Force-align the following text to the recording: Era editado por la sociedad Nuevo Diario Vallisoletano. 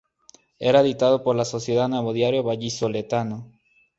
Era 0.57 0.81
editado 0.81 1.21
por 1.23 1.35
la 1.35 1.45
sociedad 1.45 1.87
Nuevo 1.87 2.11
Diario 2.11 2.41
Vallisoletano. 2.41 3.51